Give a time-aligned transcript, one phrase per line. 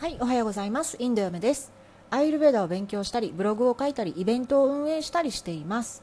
[0.00, 0.96] はい、おはようございます。
[0.98, 1.70] インド嫁です。
[2.08, 6.02] アイルベーダを勉強したり、ブログを書いたり、イベントを運営したりしています。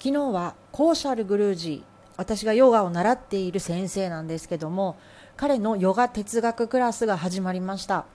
[0.00, 4.96] 昨日はコーシャル・グルージー、私がヨガを習っている先生なんですけども、
[5.36, 8.06] 彼のヨガ哲学クラスが始まりました。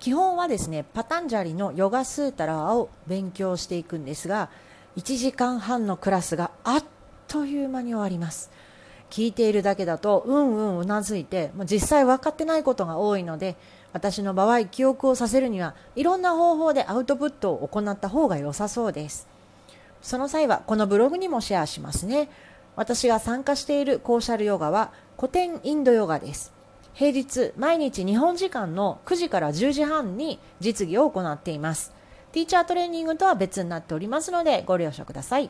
[0.00, 4.50] 基本はですね、パタンジャリのヨガスータラを勉強していくんですが、
[4.98, 6.84] 1時間半のクラスがあっ
[7.26, 8.50] という間に終わります。
[9.10, 13.56] 聞いているだけだとうんうんうなずいて実際分かってないことが多いので
[13.96, 19.26] 私の場合記憶をさせるにはいろんな方法でアウトプットを行った方が良さそうです。
[20.02, 22.28] その際はこのブログにもシェアしますね。
[22.76, 26.52] 私が参加しているコーシャルヨガは古典インドヨガです。
[26.92, 31.94] 平日毎日日本時間の9時から10時半に実技を行っています。
[32.32, 35.48] ティーチャートレーニングとは別になっておりますのでご了承ください。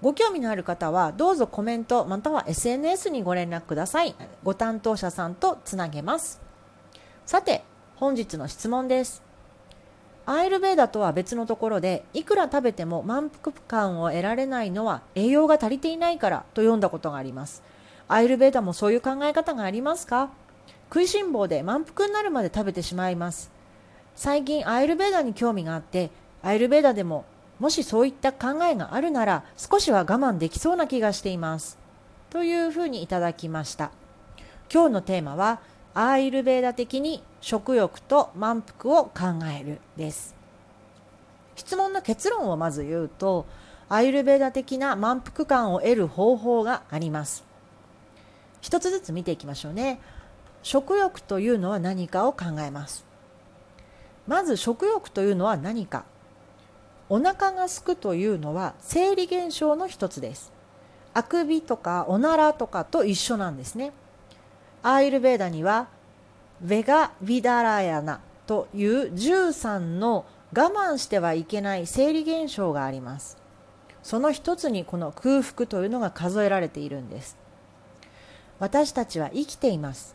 [0.00, 4.16] ご興味のある方はどうぞコメントまたは SNS にご連絡ください。
[4.42, 6.40] ご担当者さんとつなげます。
[7.32, 7.64] さて
[7.96, 9.22] 本日の質問です。
[10.26, 17.62] アイルベーダとは別のところでいくら食べても満腹感を得られないのは栄養が足りていないからと読んだことがあります。
[18.06, 20.28] アイルベーダもそういう考え方がありますか？
[20.90, 23.50] 食いしん坊で満腹になるまで食べてしまいます。
[24.14, 26.10] 最近アイルベーダに興味があって
[26.42, 27.24] アイルベーダでも
[27.58, 31.78] もしそういった考えがあるなら少しは我慢できそうな気がしています。
[32.28, 33.90] というふうにいただきました。
[34.70, 35.60] 今日のテーマは
[35.94, 40.34] アイルベーダ的に食欲と満腹を考えるです。
[41.56, 43.46] 質問の結論をまず言うと
[43.88, 47.44] アイルベーダ的な満腹感を得る方法があります。
[48.60, 50.00] 一つずつ見ていきましょうね。
[50.62, 53.04] 食欲というのは何かを考えます。
[54.28, 56.04] まず食欲というのは何か。
[57.08, 60.52] お腹がすくというのは生理現象の一つです。
[61.12, 63.92] あくびとかおならとかと一緒なんですね。
[64.84, 65.88] アーユルベーダには
[66.62, 70.24] ベガ・ビダラヤナという13の
[70.56, 73.36] 我慢してはいけない生理現象があります。
[74.02, 77.36] その一つにこの空腹というのが数えられているんです。
[78.58, 80.14] 私たちは生きています。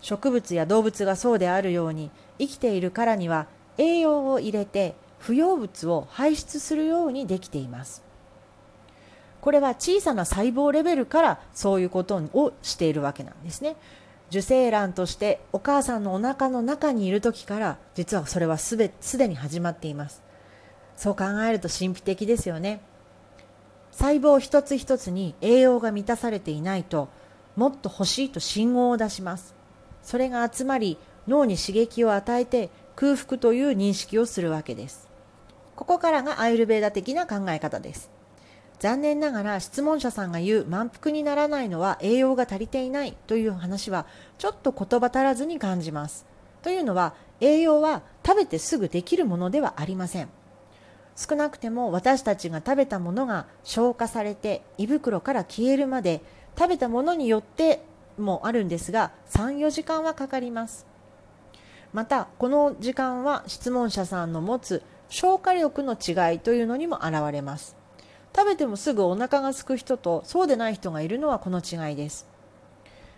[0.00, 3.46] 植物や動物がそうであるように生きているからには
[3.78, 8.02] 栄養を入れて不要物を排出するようにできています。
[9.40, 13.76] これは小さな細胞レベルからそういうことをしているわけなんですね。
[14.30, 20.22] 受精卵としてお母さんのお腹の中にいる時から実はそれはすべすでに始まっています。
[20.96, 22.80] そう考えると神秘的ですよね。
[23.90, 27.08] 細胞一つ一つに栄養が満たされていないと
[27.56, 29.54] もっと欲しいと信号を出します。
[30.02, 30.96] それが集まり
[31.26, 35.08] 脳に刺激を与えて空腹という認識をするわけです。
[35.74, 38.10] ここからがアイルベーダ的な考え方です。
[38.80, 44.06] 残念ながら質問者さんが言う満腹にならないのは栄養が足りていないという話は
[44.38, 46.24] ちょっと言葉足らずに感じます。
[46.62, 50.30] というのは栄養は食べてすぐできるものではありません。
[51.14, 56.22] 少なくても私たちが食べたものが消化されて胃袋から消えるまで
[56.58, 57.82] 食べたものによって
[58.16, 60.86] もあるんですが34時間はかかります。
[61.92, 67.79] またこの時間は質問者さんの持つ消化力の違いというのにも現れます。
[68.34, 72.28] 食べてもすぐお腹が空く人とそうでない人がいるのはこの違いです。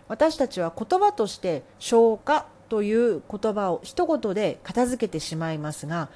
[0.09, 6.09] 私たちは言葉として消化という言葉を一言で片付けてしまいますが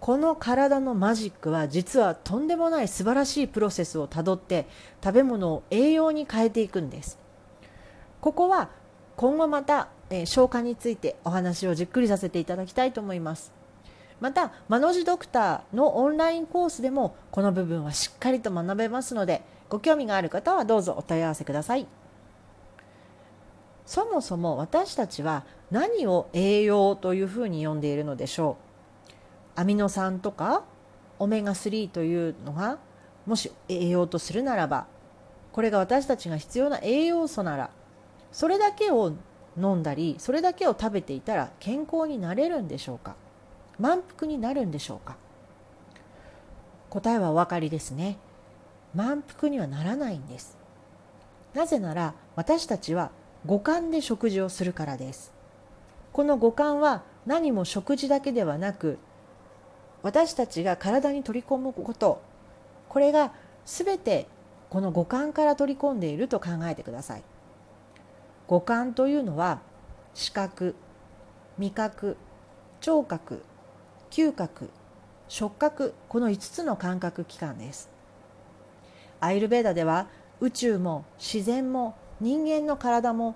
[0.00, 4.66] この体のマジックは実はとんでもない素晴らしいプロセスをたどって
[5.02, 7.18] 食べ物を栄養に変えていくんです。
[8.20, 8.70] ここは
[9.16, 13.52] 今後また、え、消化についてお話をじっくりさせていただきたいと思います。
[14.20, 21.86] またマノジドクターのオンラインコースでもこの部分はしっかりと学べますのでご興味がある方はどうぞお問い合わせください。
[23.86, 28.56] そもそも私たちは何を栄養というふうに呼んでいるのでしょ
[29.56, 29.60] う？
[29.60, 30.64] アミノ酸とか
[31.18, 32.78] オメガ3というのが
[33.26, 34.86] もし栄養とするならば
[35.52, 37.70] これが私たちが必要な栄養素なら
[38.32, 39.12] それだけを
[39.56, 43.16] 飲んだりそれだけを食べていたら健康になれるんでしょうか？
[43.78, 45.16] 満腹になるんでしょうか？
[46.90, 48.18] 答えはお分かりですね。
[48.94, 50.56] 満腹にはならないんです。
[51.54, 53.10] なぜなら私たちは
[53.46, 55.32] 五感で食事をするからです。
[56.12, 58.98] この五感は何も食事だけではなく
[60.02, 62.22] 私たちが体に取り込むこと。
[62.88, 63.32] これが
[63.66, 64.28] 全て
[64.70, 67.24] この五感から取り込んでいると考えてください。
[68.46, 69.60] 五感というのは
[70.14, 70.76] 視覚
[71.58, 72.16] 味覚
[72.80, 73.42] 聴覚
[74.14, 74.70] 嗅覚
[75.26, 77.90] 触覚この5つの感覚器官です。
[79.18, 80.06] アイルベーダでは
[80.38, 83.34] 宇宙も自然も人間の体も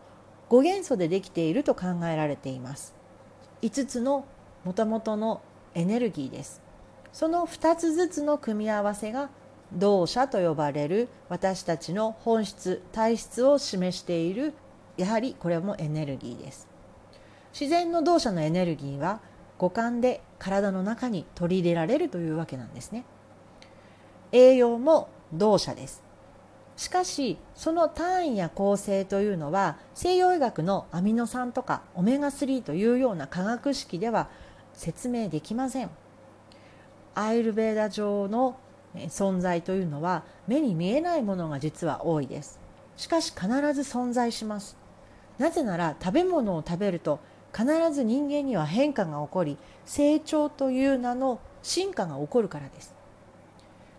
[0.48, 2.94] 5元素でできていると考えられています。
[3.62, 4.24] 5つの
[4.64, 5.40] もともとの
[5.74, 6.62] エネルギーです。
[7.12, 9.30] その2つずつの組み合わせが
[9.72, 14.54] 動作と呼ばれる私たちの本質体質を示している
[14.96, 16.68] やはりこれもエネルギーです。
[17.52, 19.20] 自然の動作のエネルギーは
[19.58, 23.04] 五感で体の中に取り入れられるというわけなんですね。
[24.32, 26.02] 栄養も動作です。
[26.76, 34.28] しかしその単位や構成というのは西洋医学のアミノ酸とかオメガ3というような化学式では
[34.74, 35.90] 説明できません。
[37.16, 38.56] アイルベーダ上の
[38.94, 42.60] 存在というのは目に見えないものが実は多いです。
[42.96, 44.76] しかし必ず存在します。
[45.38, 47.18] なぜなら食べ物を食べると
[47.56, 52.94] 必ず人間には変化が起こり成長という名の進化が起こるからです。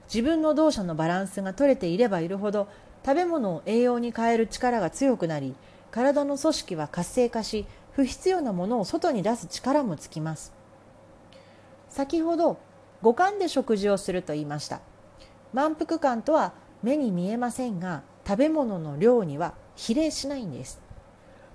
[0.08, 2.68] 自分の動作のバランスが取れていればいるほど
[3.06, 5.56] 食べ物を栄養に変える力が強くなり
[5.92, 10.54] 体の組織は活性化し不必要なものを外に出す力もつきます。
[11.90, 12.58] 先ほど
[13.02, 14.82] 五感で食事をすると言いました。
[15.54, 16.54] 満腹感とは
[16.84, 20.80] 目に見えませんが食べ物の量には比例しないんです。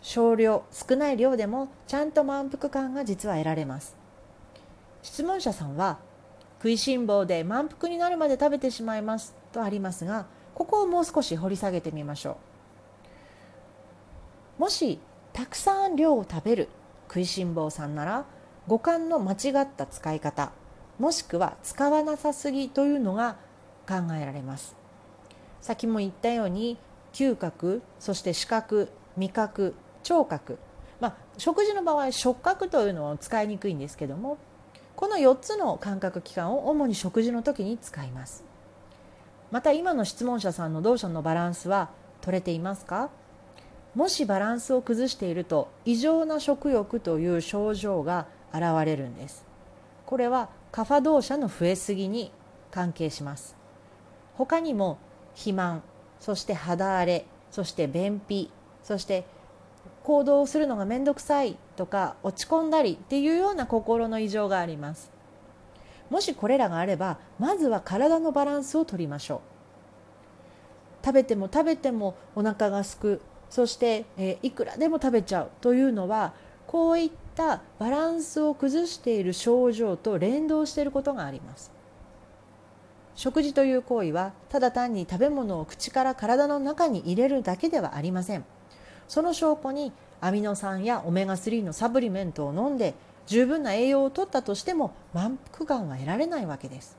[0.05, 3.97] 少量少ない量でもちゃんと満腹感が実は得られます。
[5.03, 5.99] 質問者さんは
[6.59, 12.37] 食いしん坊で満腹になるまで食べてしまいますとありますがここをもう少し掘り下げてみましょ
[14.59, 14.61] う。
[14.61, 15.01] もし
[15.33, 16.69] たくさん量を食べる
[17.09, 18.27] 食いしん坊さんなら
[18.69, 20.53] 五感の間違った使い方
[20.99, 23.37] もしくは使わなさすぎというのが
[23.89, 24.77] 考えられます。
[25.62, 26.77] 先も言ったように
[27.15, 29.75] 嗅覚そして視覚味覚
[30.05, 30.59] 聴覚。
[31.01, 34.39] まあ、食事の場合触覚というのは使いにくいんですけども
[34.95, 38.45] この4つの感覚器官を主に食事の時に使います。
[39.51, 41.91] また今の質問者さんの動作のバランスは
[42.21, 43.11] 取れていますか？
[43.95, 49.45] もしバランスを崩していると異常な食欲という症状が現れるんです。
[50.07, 52.31] これはカファ動作の増えすぎに
[52.71, 53.57] 関係します。
[54.35, 54.99] 他にも
[55.35, 55.83] 肥満
[56.21, 58.50] そして肌荒れそして便秘
[58.83, 59.25] そして
[60.05, 65.11] 行動をするのが面倒くさいとか落ち込んだりっていうような心の異常があります。
[66.11, 69.41] もしこれらがあればまずは体のバランスをとりましょう。
[71.05, 73.23] 食べても食べてもお腹がすく。
[73.49, 75.51] そして、えー、いくらでも食べちゃう。
[75.62, 76.35] というのは
[76.67, 81.73] こういったバランスを崩している症状と連動していることがあります。
[83.15, 88.45] 食事という行為はただ単に食べ物を口から体の中に入れるだけではありません。
[89.09, 92.95] その証拠にアミノ酸やオメガ3のサプリメントを飲んで
[93.27, 96.97] 十分な栄養をとったとしても満腹感は得られないわけです。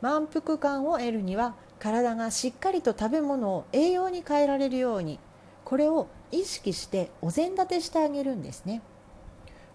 [0.00, 5.18] 満腹感を得るには体がしっかりと食べ物を栄養に変えられるように
[5.64, 8.82] これを意識してお膳立てしてあげるんですね。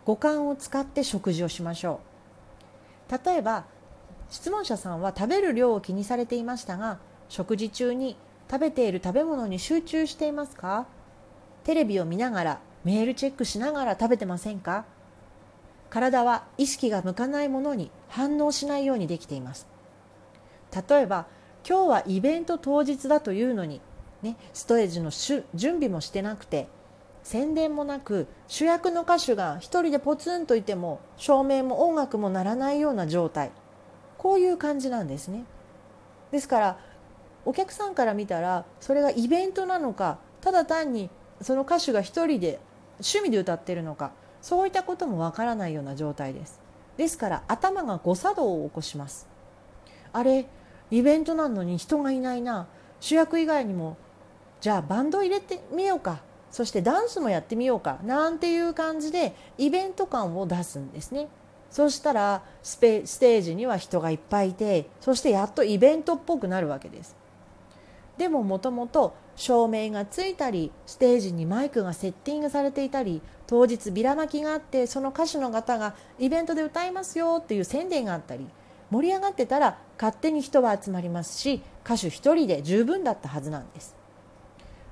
[0.06, 2.00] 五感を使って食事をしましょ
[3.10, 3.26] う。
[3.26, 3.66] 例えば
[4.30, 7.00] 質問者さんは食べる量を気にされていましたが
[7.30, 8.18] 食事中に
[8.50, 10.88] 食べている食べ物に集中していますか？
[11.64, 14.86] テレビを見ながらメールチェックしながら食べてませんか？
[15.90, 19.68] 体は意識が向かないものに反応しないようにできています。
[20.90, 21.28] 例えば
[21.68, 23.80] 今日はイベント当日だというのに、
[24.22, 25.12] ね、ストレージの
[25.54, 26.68] 準備もしてなくて
[27.24, 33.52] 宣伝もなく主役の歌手が一人でポツンといても照明も音楽も鳴らないような状態。
[34.18, 35.46] こういう感じなんですね。
[36.32, 36.78] ですから
[37.46, 41.10] お客さんから見たらそれがイベントなのかただ単に
[41.44, 42.60] その歌手が一人で
[43.00, 46.60] 趣味で歌ってるのかそういったこともわからないような状態です。
[46.98, 49.28] ですから頭が誤作動を起こします。
[50.12, 50.48] あれ
[50.92, 52.68] イベントなのに人がいないな。
[53.00, 53.98] 主役以外にも
[54.62, 56.22] じゃあバンド入れてみようか。
[56.52, 58.00] そしてダンスもやってみようか。
[58.04, 61.28] なんていう感じでイベント感を出すんですね。
[61.72, 67.16] そしたらステージには人がいっぱいいてそしてやっとイベントっぽくなるわけです。
[68.18, 78.48] でももともと照明がついたりステージにマイクがセッティングされていたり当日ビラ巻きがあってその歌手の方がイベントで歌いますよっていう宣伝があったり
[78.92, 83.96] 盛り上がってたら勝手に人は集まりますし歌手1人で十分だったはずなんです。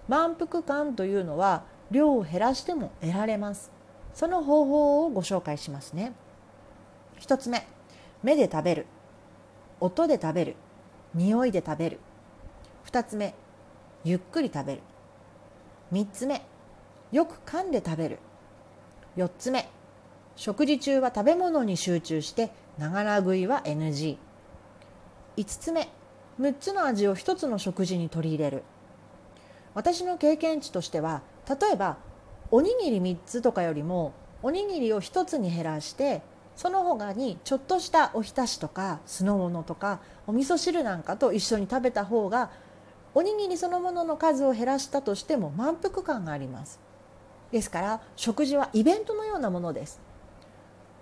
[0.07, 3.71] 満腹感というのは量を減らしても得られます。
[4.13, 6.13] その方法をご紹介しますね。
[7.19, 7.67] 1つ目
[8.23, 8.85] 目で食べる。
[9.79, 10.55] 音で食べる。
[11.13, 11.99] 匂いで食べる。
[12.85, 13.33] 2つ目
[14.03, 14.81] ゆっくり食べる。
[15.93, 16.41] 3つ目
[17.11, 18.19] よく噛んで食べる。
[19.17, 19.67] 4つ目
[20.35, 24.15] 食事中は食べ物に集中してながら食いは NG5
[25.45, 25.89] つ目
[26.39, 28.63] 6つの味を1つの食事に取り入れる。
[29.73, 31.97] 私の経験値としては例えば
[32.49, 36.21] おにぎり3つとかよりもおにぎりを一つに減らして
[36.55, 42.51] その他にちょっとしたおひたしとか酢の物とかお味噌汁なんかと一緒に食べた方が
[43.13, 46.79] おにぎりそのものの数を減らしたとしても満腹感があります。
[47.51, 49.99] ですから食事はイベントのようなものです。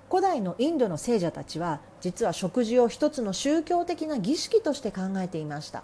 [0.10, 5.84] 古代のインドの聖者たちは実は食事を一つの宗教的な儀式として考えていました。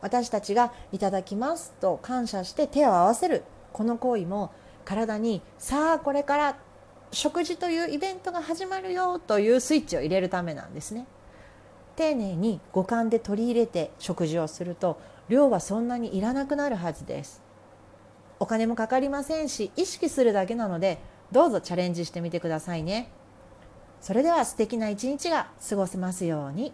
[0.00, 4.50] 私たちが「いただきます」と感謝して手を合わせるこの行為も
[4.86, 6.56] 体に「さあこれから
[7.12, 11.06] 食事というイベントが始まるよ」というスイッチを入れるためなんですね。
[11.96, 17.42] 丁寧に五感で取り入れて食事をすると量はそんなにいらなくなるはずです
[18.40, 20.98] お金もかかりませんし意識するだけなので
[21.32, 23.10] どうぞチャレンジしてみてくださいね
[24.00, 26.72] それでは素敵な一日が過ごせますように。